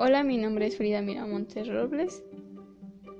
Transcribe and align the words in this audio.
Hola, 0.00 0.22
mi 0.22 0.38
nombre 0.38 0.64
es 0.64 0.76
Frida 0.76 1.02
Miramontes 1.02 1.66
Robles. 1.66 2.22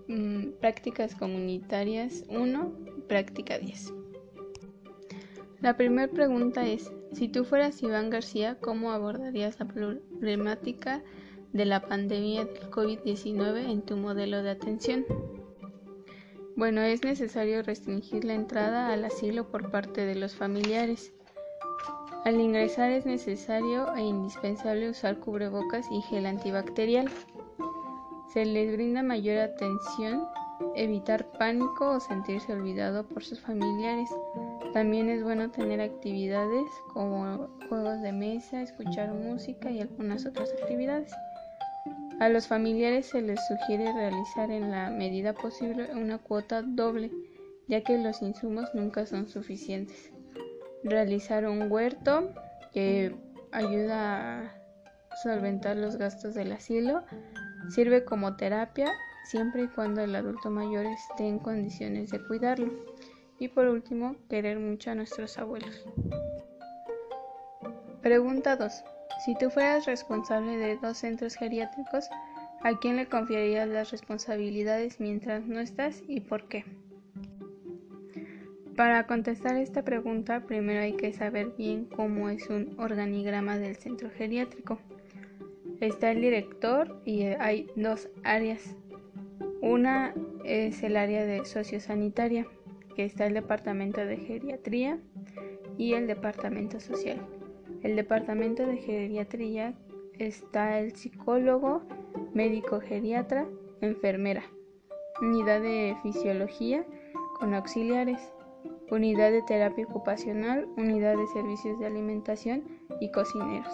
Mm, 0.06 0.50
prácticas 0.60 1.16
comunitarias 1.16 2.22
1, 2.28 2.72
práctica 3.08 3.58
10. 3.58 3.92
La 5.60 5.76
primera 5.76 6.06
pregunta 6.06 6.68
es, 6.68 6.92
si 7.12 7.26
tú 7.26 7.44
fueras 7.44 7.82
Iván 7.82 8.10
García, 8.10 8.60
¿cómo 8.60 8.92
abordarías 8.92 9.58
la 9.58 9.66
problemática 9.66 11.02
de 11.52 11.64
la 11.64 11.82
pandemia 11.82 12.44
del 12.44 12.70
COVID-19 12.70 13.72
en 13.72 13.82
tu 13.82 13.96
modelo 13.96 14.44
de 14.44 14.50
atención? 14.50 15.04
Bueno, 16.54 16.80
es 16.82 17.02
necesario 17.02 17.60
restringir 17.62 18.24
la 18.24 18.34
entrada 18.34 18.92
al 18.92 19.04
asilo 19.04 19.50
por 19.50 19.72
parte 19.72 20.06
de 20.06 20.14
los 20.14 20.36
familiares. 20.36 21.12
Al 22.28 22.42
ingresar 22.42 22.90
es 22.90 23.06
necesario 23.06 23.94
e 23.94 24.02
indispensable 24.02 24.90
usar 24.90 25.16
cubrebocas 25.16 25.86
y 25.90 26.02
gel 26.02 26.26
antibacterial. 26.26 27.08
Se 28.34 28.44
les 28.44 28.70
brinda 28.70 29.02
mayor 29.02 29.38
atención, 29.38 30.28
evitar 30.76 31.24
pánico 31.38 31.88
o 31.88 32.00
sentirse 32.00 32.52
olvidado 32.52 33.06
por 33.06 33.24
sus 33.24 33.40
familiares. 33.40 34.10
También 34.74 35.08
es 35.08 35.22
bueno 35.22 35.50
tener 35.50 35.80
actividades 35.80 36.66
como 36.92 37.48
juegos 37.70 38.02
de 38.02 38.12
mesa, 38.12 38.60
escuchar 38.60 39.14
música 39.14 39.70
y 39.70 39.80
algunas 39.80 40.26
otras 40.26 40.52
actividades. 40.52 41.10
A 42.20 42.28
los 42.28 42.46
familiares 42.46 43.06
se 43.06 43.22
les 43.22 43.40
sugiere 43.48 43.90
realizar 43.90 44.50
en 44.50 44.70
la 44.70 44.90
medida 44.90 45.32
posible 45.32 45.88
una 45.94 46.18
cuota 46.18 46.60
doble, 46.60 47.10
ya 47.68 47.82
que 47.82 47.96
los 47.96 48.20
insumos 48.20 48.68
nunca 48.74 49.06
son 49.06 49.28
suficientes. 49.28 50.12
Realizar 50.84 51.46
un 51.46 51.70
huerto 51.70 52.32
que 52.72 53.14
ayuda 53.52 54.40
a 54.40 55.16
solventar 55.22 55.76
los 55.76 55.96
gastos 55.96 56.34
del 56.34 56.52
asilo 56.52 57.02
sirve 57.70 58.04
como 58.04 58.36
terapia 58.36 58.92
siempre 59.28 59.64
y 59.64 59.68
cuando 59.68 60.00
el 60.00 60.14
adulto 60.14 60.50
mayor 60.50 60.86
esté 60.86 61.26
en 61.26 61.38
condiciones 61.38 62.10
de 62.10 62.24
cuidarlo. 62.26 62.72
Y 63.38 63.48
por 63.48 63.66
último, 63.66 64.16
querer 64.28 64.58
mucho 64.58 64.90
a 64.90 64.94
nuestros 64.94 65.38
abuelos. 65.38 65.84
Pregunta 68.02 68.56
2. 68.56 68.72
Si 69.24 69.34
tú 69.36 69.50
fueras 69.50 69.86
responsable 69.86 70.56
de 70.56 70.76
dos 70.76 70.98
centros 70.98 71.34
geriátricos, 71.34 72.08
¿a 72.62 72.78
quién 72.80 72.96
le 72.96 73.08
confiarías 73.08 73.68
las 73.68 73.90
responsabilidades 73.90 74.98
mientras 74.98 75.44
no 75.44 75.60
estás 75.60 76.02
y 76.08 76.20
por 76.20 76.48
qué? 76.48 76.64
Para 78.78 79.08
contestar 79.08 79.56
esta 79.56 79.82
pregunta, 79.82 80.46
primero 80.46 80.78
hay 80.78 80.92
que 80.92 81.12
saber 81.12 81.48
bien 81.58 81.86
cómo 81.86 82.28
es 82.28 82.48
un 82.48 82.76
organigrama 82.78 83.58
del 83.58 83.74
centro 83.74 84.08
geriátrico. 84.08 84.78
Está 85.80 86.12
el 86.12 86.20
director 86.20 87.02
y 87.04 87.22
hay 87.24 87.66
dos 87.74 88.08
áreas. 88.22 88.76
Una 89.62 90.14
es 90.44 90.80
el 90.84 90.96
área 90.96 91.26
de 91.26 91.44
sociosanitaria, 91.44 92.46
que 92.94 93.04
está 93.04 93.26
el 93.26 93.34
departamento 93.34 94.00
de 94.00 94.16
geriatría 94.16 95.00
y 95.76 95.94
el 95.94 96.06
departamento 96.06 96.78
social. 96.78 97.20
El 97.82 97.96
departamento 97.96 98.64
de 98.64 98.76
geriatría 98.76 99.74
está 100.20 100.78
el 100.78 100.94
psicólogo, 100.94 101.82
médico 102.32 102.78
geriatra, 102.78 103.44
enfermera, 103.80 104.44
unidad 105.20 105.62
de 105.62 105.96
fisiología 106.04 106.86
con 107.40 107.54
auxiliares, 107.54 108.20
unidad 108.90 109.30
de 109.30 109.42
terapia 109.42 109.86
ocupacional, 109.86 110.66
unidad 110.76 111.16
de 111.16 111.26
servicios 111.28 111.78
de 111.78 111.86
alimentación 111.86 112.64
y 113.00 113.10
cocineros. 113.10 113.72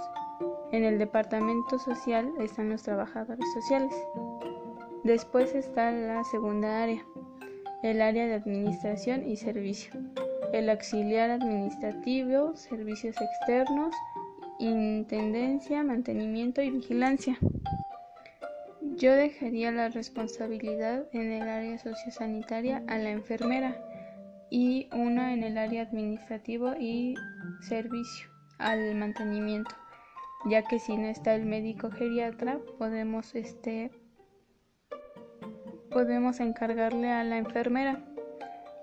En 0.72 0.84
el 0.84 0.98
departamento 0.98 1.78
social 1.78 2.32
están 2.40 2.70
los 2.70 2.82
trabajadores 2.82 3.46
sociales. 3.54 3.94
Después 5.04 5.54
está 5.54 5.92
la 5.92 6.24
segunda 6.24 6.83
área, 6.83 7.05
el 7.83 8.00
área 8.00 8.27
de 8.27 8.34
administración 8.34 9.28
y 9.28 9.36
servicio 9.36 9.92
el 10.55 10.70
auxiliar 10.70 11.30
administrativo, 11.30 12.55
servicios 12.55 13.16
externos, 13.20 13.92
intendencia, 14.60 15.83
mantenimiento 15.83 16.62
y 16.62 16.70
vigilancia. 16.70 17.36
Yo 18.80 19.12
dejaría 19.12 19.72
la 19.72 19.89
responsabilidad 19.89 21.06
en 21.12 21.33
el 21.33 21.48
área 21.48 21.77
sociosanitaria 21.78 22.84
a 22.86 22.98
la 22.98 23.10
enfermera 23.10 23.77
y 24.54 24.88
una 24.92 25.34
en 25.34 25.42
el 25.42 25.58
área 25.58 25.82
administrativo 25.82 26.74
y 26.78 27.16
servicio 27.60 28.28
al 28.58 28.94
mantenimiento, 28.94 29.74
ya 30.48 30.62
que 30.62 30.78
si 30.78 30.96
no 30.96 31.08
está 31.08 31.34
el 31.34 31.44
médico 31.44 31.90
geriatra 31.90 32.60
podemos 32.78 33.34
este 33.34 33.90
podemos 35.90 36.38
encargarle 36.38 37.10
a 37.10 37.24
la 37.24 37.38
enfermera 37.38 38.04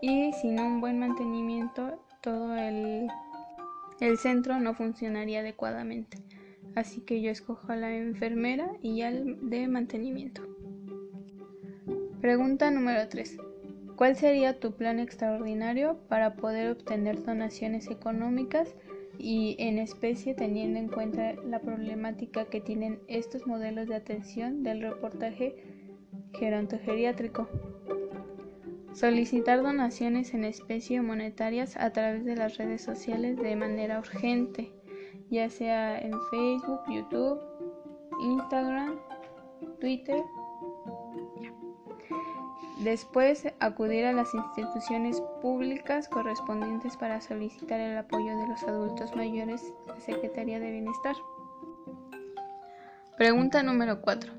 y 0.01 0.33
sin 0.33 0.59
un 0.59 0.81
buen 0.81 0.99
mantenimiento 0.99 2.03
todo 2.21 2.53
el, 2.57 3.07
el 4.01 4.17
centro 4.17 4.59
no 4.59 4.73
funcionaría 4.73 5.39
adecuadamente. 5.39 6.17
Así 6.75 6.99
que 6.99 7.21
yo 7.21 7.31
escojo 7.31 7.71
a 7.71 7.77
la 7.77 7.95
enfermera 7.95 8.69
y 8.81 9.03
al 9.03 9.49
de 9.49 9.69
mantenimiento. 9.69 10.41
Pregunta 12.19 12.71
número 12.71 13.07
3. 13.07 13.50
¿Cuál 13.95 14.15
sería 14.15 14.59
tu 14.59 14.73
plan 14.73 14.99
extraordinario 14.99 15.97
para 16.07 16.35
poder 16.35 16.71
obtener 16.71 17.23
donaciones 17.23 17.89
económicas 17.89 18.75
y 19.17 19.55
en 19.59 19.77
especie 19.77 20.33
teniendo 20.33 20.79
en 20.79 20.87
cuenta 20.87 21.33
la 21.45 21.59
problemática 21.59 22.45
que 22.45 22.61
tienen 22.61 22.99
estos 23.07 23.45
modelos 23.45 23.87
de 23.87 23.95
atención 23.95 24.63
del 24.63 24.81
reportaje 24.81 25.55
gerontogeriátrico? 26.33 27.47
Solicitar 28.93 29.61
donaciones 29.61 30.33
en 30.33 30.43
especie 30.43 30.99
o 30.99 31.03
monetarias 31.03 31.77
a 31.77 31.91
través 31.91 32.25
de 32.25 32.35
las 32.35 32.57
redes 32.57 32.83
sociales 32.83 33.37
de 33.37 33.55
manera 33.55 33.99
urgente, 33.99 34.71
ya 35.29 35.49
sea 35.49 35.97
en 35.99 36.13
Facebook, 36.29 36.81
YouTube, 36.89 37.39
Instagram, 38.21 38.99
Twitter. 39.79 40.21
Después, 42.83 43.47
acudir 43.59 44.05
a 44.05 44.11
las 44.11 44.33
instituciones 44.33 45.21
públicas 45.39 46.07
correspondientes 46.07 46.97
para 46.97 47.21
solicitar 47.21 47.79
el 47.79 47.95
apoyo 47.95 48.35
de 48.35 48.47
los 48.47 48.63
adultos 48.63 49.15
mayores 49.15 49.61
Secretaría 49.99 50.59
de 50.59 50.71
Bienestar. 50.71 51.15
Pregunta 53.17 53.61
número 53.61 54.01
4. 54.01 54.33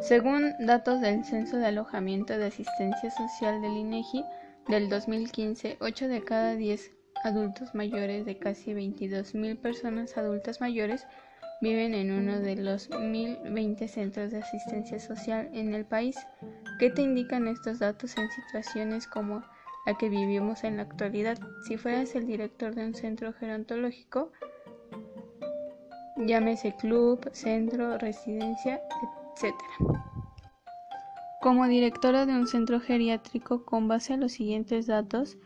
Según 0.00 0.54
datos 0.60 1.02
del 1.02 1.22
Censo 1.22 1.58
de 1.58 1.66
Alojamiento 1.66 2.38
de 2.38 2.46
Asistencia 2.46 3.10
Social 3.10 3.60
del 3.60 3.76
INEGI 3.76 4.24
del 4.66 4.88
2015, 4.88 5.76
8 5.80 6.08
de 6.08 6.24
cada 6.24 6.54
10 6.54 6.92
adultos 7.24 7.74
mayores 7.74 8.24
de 8.24 8.38
casi 8.38 8.72
22.000 8.72 9.60
personas 9.60 10.16
adultas 10.16 10.62
mayores 10.62 11.06
viven 11.60 11.92
en 11.92 12.10
uno 12.10 12.40
de 12.40 12.56
los 12.56 12.88
1.020 12.88 13.86
centros 13.86 14.30
de 14.30 14.38
asistencia 14.38 14.98
social 14.98 15.50
en 15.52 15.74
el 15.74 15.84
país. 15.84 16.16
¿Qué 16.80 16.88
te 16.88 17.02
indican 17.02 17.46
estos 17.46 17.78
datos 17.78 18.16
en 18.16 18.30
situaciones 18.30 19.06
como 19.06 19.44
la 19.84 19.98
que 19.98 20.08
vivimos 20.08 20.64
en 20.64 20.78
la 20.78 20.84
actualidad? 20.84 21.38
Si 21.68 21.76
fueras 21.76 22.14
el 22.14 22.26
director 22.26 22.74
de 22.74 22.86
un 22.86 22.94
centro 22.94 23.34
gerontológico, 23.34 24.32
llámese 26.16 26.74
club, 26.74 27.28
centro, 27.32 27.98
residencia, 27.98 28.80
como 31.42 31.66
directora 31.66 32.24
de 32.24 32.32
un 32.32 32.46
centro 32.46 32.80
geriátrico, 32.80 33.66
con 33.66 33.86
base 33.86 34.14
a 34.14 34.16
los 34.16 34.32
siguientes 34.32 34.86
datos, 34.86 35.36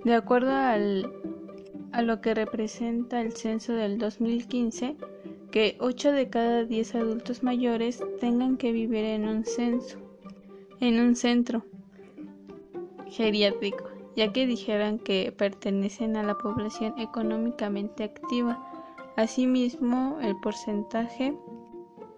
de 0.05 0.15
acuerdo 0.15 0.53
al, 0.53 1.13
a 1.93 2.03
lo 2.03 2.21
que 2.21 2.35
representa 2.35 3.21
el 3.21 3.33
censo 3.33 3.73
del 3.73 3.99
2015, 3.99 4.97
que 5.51 5.77
8 5.81 6.13
de 6.13 6.29
cada 6.29 6.65
10 6.65 6.95
adultos 6.95 7.43
mayores 7.43 8.03
tengan 8.21 8.57
que 8.57 8.73
vivir 8.73 9.05
en 9.05 9.29
un 9.29 9.45
censo 9.45 9.99
en 10.81 11.01
un 11.01 11.17
centro 11.17 11.65
geriátrico, 13.07 13.85
ya 14.17 14.33
que 14.33 14.47
dijeran 14.47 14.99
que 14.99 15.33
pertenecen 15.37 16.17
a 16.17 16.23
la 16.23 16.35
población 16.35 16.95
económicamente 16.99 18.05
activa. 18.05 18.65
Asimismo, 19.17 20.19
el 20.23 20.37
porcentaje 20.41 21.37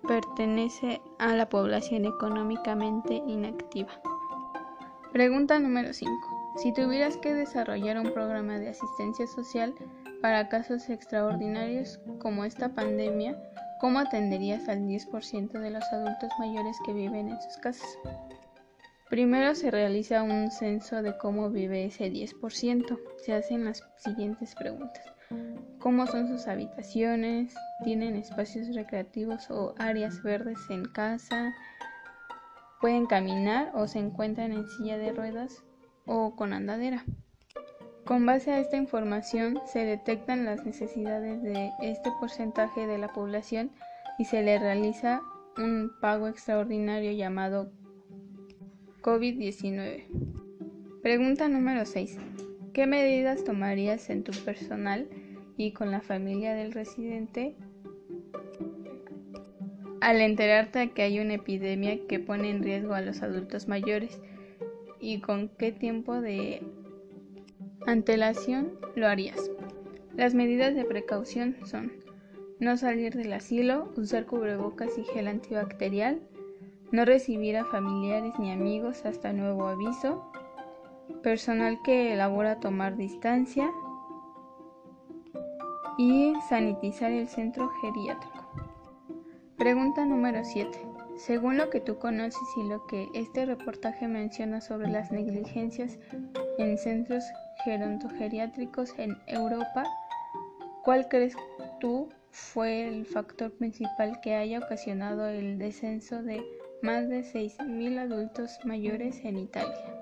pertenece 0.06 1.00
a 1.18 1.34
la 1.34 1.48
población 1.48 2.04
económicamente 2.04 3.22
inactiva. 3.26 4.00
Pregunta 5.12 5.58
número 5.58 5.92
5. 5.92 6.29
Si 6.60 6.72
tuvieras 6.72 7.16
que 7.16 7.32
desarrollar 7.32 7.98
un 7.98 8.12
programa 8.12 8.58
de 8.58 8.68
asistencia 8.68 9.26
social 9.26 9.74
para 10.20 10.50
casos 10.50 10.90
extraordinarios 10.90 11.98
como 12.18 12.44
esta 12.44 12.74
pandemia, 12.74 13.34
¿cómo 13.80 13.98
atenderías 13.98 14.68
al 14.68 14.80
10% 14.80 15.52
de 15.52 15.70
los 15.70 15.84
adultos 15.90 16.28
mayores 16.38 16.76
que 16.84 16.92
viven 16.92 17.30
en 17.30 17.40
sus 17.40 17.56
casas? 17.56 17.88
Primero 19.08 19.54
se 19.54 19.70
realiza 19.70 20.22
un 20.22 20.50
censo 20.50 21.00
de 21.00 21.16
cómo 21.16 21.48
vive 21.48 21.86
ese 21.86 22.12
10%. 22.12 23.00
Se 23.24 23.32
hacen 23.32 23.64
las 23.64 23.82
siguientes 23.96 24.54
preguntas. 24.54 25.14
¿Cómo 25.78 26.06
son 26.08 26.28
sus 26.28 26.46
habitaciones? 26.46 27.54
¿Tienen 27.84 28.16
espacios 28.16 28.74
recreativos 28.74 29.50
o 29.50 29.74
áreas 29.78 30.22
verdes 30.22 30.58
en 30.68 30.84
casa? 30.84 31.54
¿Pueden 32.82 33.06
caminar 33.06 33.70
o 33.72 33.88
se 33.88 33.98
encuentran 33.98 34.52
en 34.52 34.68
silla 34.68 34.98
de 34.98 35.12
ruedas 35.12 35.64
o 36.10 36.34
con 36.34 36.52
andadera? 36.52 37.04
Con 38.04 38.26
base 38.26 38.50
a 38.50 38.58
esta 38.58 38.76
información 38.76 39.60
se 39.64 39.84
detectan 39.84 40.44
las 40.44 40.66
necesidades 40.66 41.40
de 41.42 41.70
este 41.80 42.10
porcentaje 42.18 42.88
de 42.88 42.98
la 42.98 43.12
población 43.12 43.70
y 44.18 44.24
se 44.24 44.42
le 44.42 44.58
realiza 44.58 45.22
un 45.56 45.92
pago 46.00 46.26
extraordinario 46.26 47.12
llamado 47.12 47.70
COVID-19. 49.02 50.06
Pregunta 51.00 51.48
número 51.48 51.84
6. 51.86 52.18
¿Qué 52.72 52.86
medidas 52.86 53.44
tomarías 53.44 54.10
en 54.10 54.24
tu 54.24 54.32
personal 54.44 55.08
y 55.56 55.72
con 55.72 55.92
la 55.92 56.00
familia 56.00 56.54
del 56.54 56.72
residente 56.72 57.54
al 60.00 60.20
enterarte 60.20 60.90
que 60.90 61.02
hay 61.02 61.20
una 61.20 61.34
epidemia 61.34 62.04
que 62.08 62.18
pone 62.18 62.50
en 62.50 62.64
riesgo 62.64 62.94
a 62.94 63.00
los 63.00 63.22
adultos 63.22 63.68
mayores 63.68 64.20
y 65.00 65.20
con 65.20 65.49
qué 65.49 65.73
tiempo 65.73 66.20
de 66.20 66.62
antelación 67.87 68.79
lo 68.94 69.08
harías? 69.08 69.50
Las 70.14 70.35
medidas 70.35 70.75
de 70.75 70.85
precaución 70.85 71.56
son 71.64 71.93
no 72.58 72.76
salir 72.76 73.14
del 73.14 73.32
asilo, 73.32 73.91
usar 73.97 74.26
cubrebocas 74.26 74.99
y 74.99 75.05
gel 75.05 75.29
antibacterial, 75.29 76.20
no 76.93 77.05
recibir 77.05 77.56
a 77.56 77.64
familiares 77.64 78.35
ni 78.38 78.52
amigos 78.52 79.06
hasta 79.06 79.32
nuevo 79.32 79.67
aviso, 79.67 80.31
personal 81.23 81.81
que 81.82 82.12
elabora 82.12 82.61
tomar 82.61 82.97
distancia 82.97 83.70
y 85.97 86.35
sanitizar 86.49 87.11
el 87.11 87.29
centro 87.29 87.70
geriátrico. 87.81 88.47
Pregunta 89.56 90.05
número 90.05 90.44
7. 90.44 90.89
Según 91.26 91.58
lo 91.58 91.69
que 91.69 91.81
tú 91.81 91.99
conoces 91.99 92.49
y 92.56 92.69
lo 92.69 92.87
que 92.87 93.08
este 93.14 93.44
reportaje 93.44 94.08
menciona 94.08 94.61
sobre 94.61 94.88
las 94.88 95.12
negligencias 95.12 95.99
en 96.56 96.78
centros 96.78 97.22
gerontogeriátricos 97.64 98.94
en 98.99 99.17
Europa, 99.26 99.84
¿cuál 100.82 101.08
crees 101.08 101.37
tú 101.78 102.08
fue 102.31 102.88
el 102.88 103.05
factor 103.05 103.52
principal 103.52 104.20
que 104.22 104.34
haya 104.34 104.61
ocasionado 104.61 105.26
el 105.26 105.58
descenso 105.58 106.22
de 106.22 106.43
más 106.82 107.08
de 107.08 107.20
6.000 107.20 107.99
adultos 107.99 108.58
mayores 108.64 109.23
en 109.25 109.38
Italia. 109.38 109.94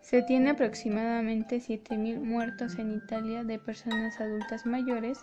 Se 0.00 0.22
tiene 0.22 0.50
aproximadamente 0.50 1.58
7.000 1.58 2.20
muertos 2.20 2.78
en 2.78 2.92
Italia 2.92 3.44
de 3.44 3.58
personas 3.58 4.20
adultas 4.20 4.66
mayores, 4.66 5.18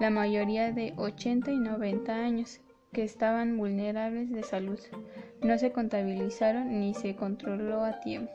la 0.00 0.10
mayoría 0.10 0.72
de 0.72 0.94
80 0.96 1.52
y 1.52 1.58
90 1.58 2.14
años, 2.14 2.60
que 2.92 3.04
estaban 3.04 3.56
vulnerables 3.56 4.30
de 4.30 4.42
salud. 4.42 4.78
No 5.42 5.58
se 5.58 5.72
contabilizaron 5.72 6.78
ni 6.80 6.94
se 6.94 7.16
controló 7.16 7.84
a 7.84 8.00
tiempo. 8.00 8.32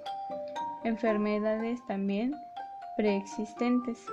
Enfermedades 0.83 1.85
también 1.85 2.33
preexistentes 2.97 4.03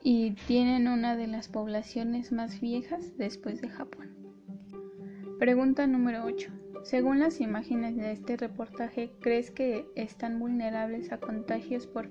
y 0.00 0.32
tienen 0.46 0.86
una 0.86 1.16
de 1.16 1.26
las 1.26 1.48
poblaciones 1.48 2.30
más 2.30 2.60
viejas 2.60 3.16
después 3.16 3.60
de 3.60 3.68
Japón. 3.68 4.14
Pregunta 5.40 5.86
número 5.88 6.24
8. 6.24 6.52
Según 6.84 7.18
las 7.18 7.40
imágenes 7.40 7.96
de 7.96 8.12
este 8.12 8.36
reportaje, 8.36 9.10
¿crees 9.20 9.50
que 9.50 9.86
están 9.96 10.38
vulnerables 10.38 11.10
a 11.10 11.18
contagios 11.18 11.86
por 11.86 12.10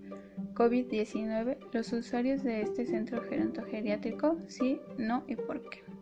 COVID-19 0.56 1.60
los 1.72 1.94
usuarios 1.94 2.44
de 2.44 2.62
este 2.62 2.86
centro 2.86 3.22
gerontogeriátrico? 3.22 4.38
Sí, 4.48 4.82
no 4.98 5.24
y 5.28 5.36
por 5.36 5.70
qué. 5.70 5.93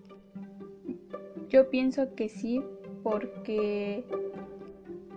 Yo 1.52 1.70
pienso 1.70 2.16
que 2.16 2.30
sí 2.30 2.64
porque 3.04 4.06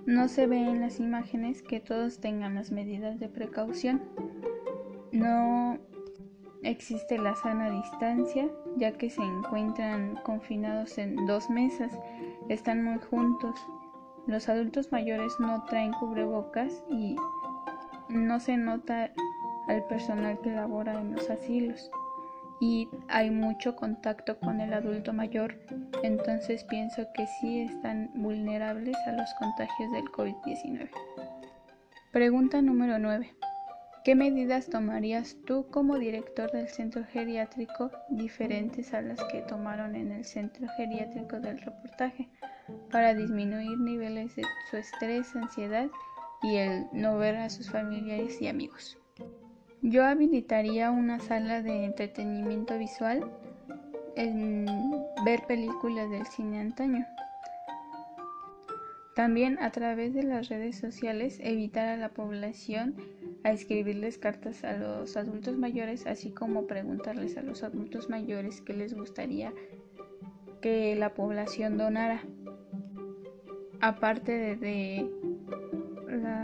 no 0.04 0.26
se 0.26 0.48
ve 0.48 0.58
en 0.58 0.80
las 0.80 0.98
imágenes 0.98 1.62
que 1.62 1.78
todos 1.78 2.18
tengan 2.18 2.56
las 2.56 2.72
medidas 2.72 3.20
de 3.20 3.28
precaución. 3.28 4.02
No 5.12 5.78
existe 6.64 7.18
la 7.18 7.36
sana 7.36 7.70
distancia, 7.70 8.48
ya 8.76 8.90
que 8.90 9.10
se 9.10 9.22
encuentran 9.22 10.16
confinados 10.24 10.98
en 10.98 11.24
dos 11.26 11.48
mesas, 11.50 11.96
están 12.48 12.82
muy 12.82 12.98
juntos. 12.98 13.54
Los 14.26 14.48
adultos 14.48 14.90
mayores 14.90 15.34
no 15.38 15.64
traen 15.66 15.92
cubrebocas 15.92 16.84
y 16.90 17.14
no 18.08 18.40
se 18.40 18.56
nota 18.56 19.12
al 19.68 19.86
personal 19.86 20.40
que 20.40 20.50
labora 20.50 21.00
en 21.00 21.14
los 21.14 21.30
asilos 21.30 21.92
y 22.60 22.88
hay 23.08 23.30
mucho 23.30 23.76
contacto 23.76 24.38
con 24.38 24.60
el 24.60 24.72
adulto 24.72 25.12
mayor, 25.12 25.56
entonces 26.02 26.64
pienso 26.64 27.06
que 27.14 27.26
sí 27.26 27.60
están 27.60 28.10
vulnerables 28.14 28.96
a 29.06 29.12
los 29.12 29.32
contagios 29.34 29.92
del 29.92 30.04
COVID-19. 30.04 30.88
Pregunta 32.12 32.62
número 32.62 32.98
9. 32.98 33.34
¿Qué 34.04 34.14
medidas 34.14 34.68
tomarías 34.68 35.36
tú 35.46 35.66
como 35.70 35.98
director 35.98 36.52
del 36.52 36.68
centro 36.68 37.04
geriátrico 37.06 37.90
diferentes 38.10 38.92
a 38.92 39.00
las 39.00 39.22
que 39.24 39.40
tomaron 39.40 39.96
en 39.96 40.12
el 40.12 40.24
centro 40.24 40.68
geriátrico 40.76 41.40
del 41.40 41.58
reportaje 41.58 42.28
para 42.90 43.14
disminuir 43.14 43.78
niveles 43.78 44.36
de 44.36 44.42
su 44.70 44.76
estrés, 44.76 45.34
ansiedad 45.34 45.88
y 46.42 46.56
el 46.56 46.86
no 46.92 47.16
ver 47.16 47.36
a 47.36 47.48
sus 47.48 47.70
familiares 47.70 48.42
y 48.42 48.46
amigos? 48.46 48.98
Yo 49.84 50.04
habilitaría 50.04 50.90
una 50.90 51.20
sala 51.20 51.62
de 51.62 51.84
entretenimiento 51.84 52.76
visual 52.78 53.30
en 54.16 54.66
ver 55.24 55.46
películas 55.46 56.10
del 56.10 56.26
cine 56.26 56.58
antaño 56.58 57.06
también 59.14 59.58
a 59.60 59.70
través 59.70 60.12
de 60.12 60.24
las 60.24 60.48
redes 60.48 60.76
sociales 60.76 61.38
evitar 61.40 61.88
a 61.88 61.96
la 61.96 62.08
población 62.08 62.96
a 63.44 63.52
escribirles 63.52 64.18
cartas 64.18 64.64
a 64.64 64.76
los 64.76 65.16
adultos 65.16 65.56
mayores, 65.56 66.06
así 66.06 66.30
como 66.30 66.66
preguntarles 66.66 67.36
a 67.36 67.42
los 67.42 67.62
adultos 67.62 68.10
mayores 68.10 68.60
qué 68.60 68.72
les 68.72 68.94
gustaría 68.94 69.52
que 70.60 70.96
la 70.96 71.14
población 71.14 71.78
donara. 71.78 72.22
Aparte 73.80 74.32
de, 74.32 74.56
de 74.56 75.10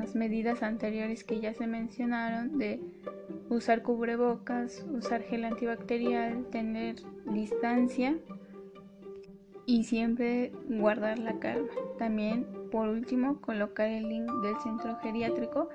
las 0.00 0.14
medidas 0.14 0.62
anteriores 0.62 1.24
que 1.24 1.40
ya 1.40 1.52
se 1.52 1.66
mencionaron 1.66 2.58
de 2.58 2.80
usar 3.50 3.82
cubrebocas, 3.82 4.84
usar 4.92 5.22
gel 5.22 5.44
antibacterial, 5.44 6.46
tener 6.50 6.96
distancia 7.26 8.16
y 9.66 9.84
siempre 9.84 10.52
guardar 10.68 11.18
la 11.18 11.38
calma. 11.38 11.68
También, 11.98 12.46
por 12.72 12.88
último, 12.88 13.40
colocar 13.40 13.88
el 13.88 14.08
link 14.08 14.30
del 14.42 14.58
centro 14.60 14.96
geriátrico 15.00 15.68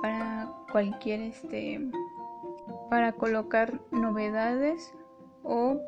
para 0.00 0.50
cualquier 0.70 1.20
este 1.22 1.80
para 2.90 3.12
colocar 3.12 3.80
novedades 3.90 4.92
o 5.42 5.80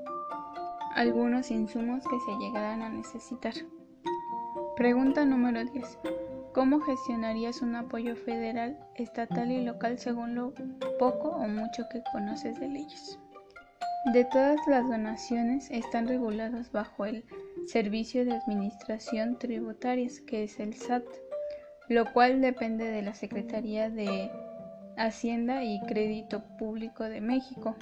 algunos 0.95 1.51
insumos 1.51 2.03
que 2.05 2.19
se 2.21 2.39
llegaran 2.39 2.83
a 2.83 2.89
necesitar. 2.89 3.55
Pregunta 4.77 5.25
número 5.25 5.65
10. 5.65 5.99
¿Cómo 6.59 6.81
gestionarías 6.81 7.63
un 7.63 7.77
apoyo 7.77 8.17
federal, 8.17 8.77
estatal 8.97 9.53
y 9.53 9.63
local 9.63 9.97
según 9.97 10.35
lo 10.35 10.53
poco 10.99 11.29
o 11.29 11.47
mucho 11.47 11.85
que 11.89 12.03
conoces 12.11 12.59
de 12.59 12.69
leyes? 12.69 13.17
De 14.13 14.25
todas 14.25 14.59
las 14.67 14.89
donaciones 14.89 15.71
están 15.71 16.09
reguladas 16.09 16.73
bajo 16.73 17.05
el 17.05 17.25
Servicio 17.69 18.25
de 18.25 18.35
Administración 18.35 19.39
Tributarias, 19.39 20.19
que 20.19 20.43
es 20.43 20.59
el 20.59 20.75
SAT, 20.75 21.05
lo 21.89 22.13
cual 22.13 22.41
depende 22.41 22.91
de 22.91 23.03
la 23.03 23.15
Secretaría 23.15 23.89
de 23.89 24.29
Hacienda 24.97 25.63
y 25.63 25.81
Crédito 25.83 26.43
Público 26.59 27.05
de 27.05 27.21
México. 27.21 27.77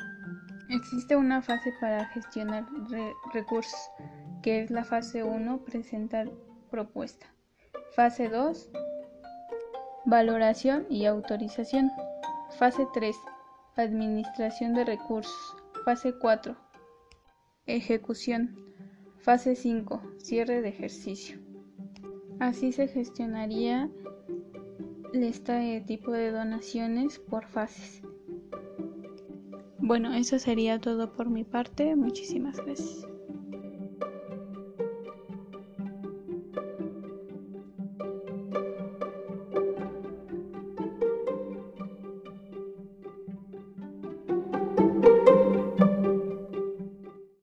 Existe 0.69 1.17
una 1.17 1.41
fase 1.41 1.73
para 1.81 2.05
gestionar 2.09 2.67
recursos, 3.33 3.91
que 4.43 4.61
es 4.61 4.71
la 4.71 4.85
fase 4.85 5.25
1, 5.25 5.65
presentar 5.65 6.31
propuesta. 6.71 7.36
Fase 7.97 8.29
2, 8.29 8.69
valoración 10.05 10.85
y 10.91 11.07
autorización. 11.07 11.91
Fase 12.59 12.87
3, 12.93 13.17
administración 13.75 14.75
de 14.75 14.85
recursos. 14.85 15.57
Fase 15.83 16.13
4. 16.13 16.55
Ejecución. 17.65 18.55
Fase 19.21 19.57
5. 19.57 20.03
Cierre 20.19 20.61
de 20.61 20.69
ejercicio. 20.69 21.39
Así 22.39 22.71
se 22.73 22.87
gestionaría 22.87 23.89
este 25.15 25.81
tipo 25.87 26.13
de 26.13 26.33
donaciones 26.33 27.19
por 27.19 27.47
fases. 27.47 28.03
Bueno, 29.79 30.13
eso 30.13 30.39
sería 30.39 30.83
todo 30.83 31.15
por 31.15 31.31
mi 31.31 31.45
parte. 31.45 31.97
Muchísimas 31.97 32.59
gracias. 32.59 33.07